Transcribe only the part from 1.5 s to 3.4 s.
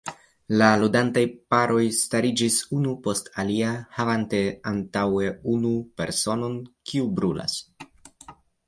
paroj stariĝas unu post